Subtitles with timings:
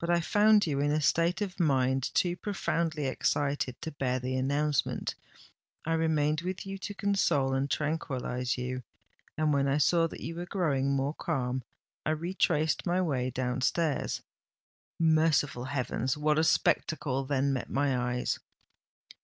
[0.00, 4.34] But I found you in a state of mind too profoundly excited to bear the
[4.34, 10.46] announcement—I remained with you to console and tranquillise you—and, when I saw that you were
[10.46, 11.62] growing more calm,
[12.04, 14.20] I retraced my way down stairs.
[14.98, 16.16] Merciful heavens!
[16.16, 18.40] what a spectacle then met my eyes!"